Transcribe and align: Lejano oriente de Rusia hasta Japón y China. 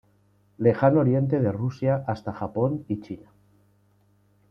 Lejano 0.57 0.99
oriente 1.01 1.39
de 1.39 1.51
Rusia 1.51 2.03
hasta 2.07 2.33
Japón 2.33 2.85
y 2.87 3.01
China. 3.01 3.29